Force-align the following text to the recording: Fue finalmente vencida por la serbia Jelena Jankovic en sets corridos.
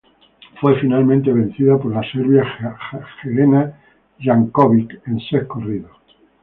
Fue 0.59 0.79
finalmente 0.81 1.31
vencida 1.31 1.77
por 1.77 1.93
la 1.93 2.01
serbia 2.11 2.43
Jelena 3.21 3.79
Jankovic 4.19 4.99
en 5.05 5.19
sets 5.19 5.45
corridos. 5.45 5.91